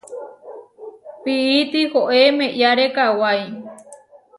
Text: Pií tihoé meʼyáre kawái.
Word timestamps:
Pií 1.23 1.59
tihoé 1.71 2.19
meʼyáre 2.37 2.85
kawái. 2.95 3.41